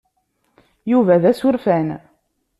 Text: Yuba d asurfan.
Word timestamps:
Yuba 0.91 1.15
d 1.21 1.23
asurfan. 1.31 1.89